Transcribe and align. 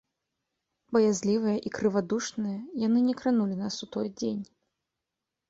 Баязлівыя 0.95 1.57
і 1.71 1.73
крывадушныя, 1.75 2.57
яны 2.87 2.99
не 3.11 3.15
кранулі 3.21 3.55
нас 3.63 3.79
у 3.89 3.91
той 3.99 4.07
дзень. 4.19 4.43